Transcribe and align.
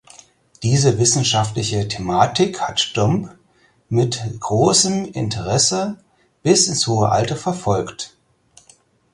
Diese 0.63 0.97
wissenschaftliche 0.97 1.87
Thematik 1.87 2.59
hat 2.59 2.79
Stumpp 2.79 3.35
mit 3.87 4.19
großem 4.39 5.05
Interesse 5.05 5.99
bis 6.41 6.65
ins 6.67 6.87
hohe 6.87 7.09
Alter 7.09 7.35
verfolgt. 7.35 8.17